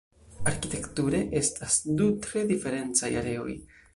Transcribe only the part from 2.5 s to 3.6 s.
diferencaj areoj.